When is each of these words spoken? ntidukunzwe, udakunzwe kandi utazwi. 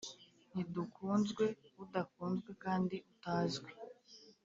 ntidukunzwe, 0.51 1.45
udakunzwe 1.83 2.51
kandi 2.63 2.95
utazwi. 3.11 3.71